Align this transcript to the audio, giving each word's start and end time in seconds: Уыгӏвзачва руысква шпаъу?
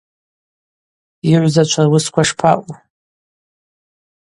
Уыгӏвзачва 1.29 1.83
руысква 1.87 2.23
шпаъу? 2.29 2.61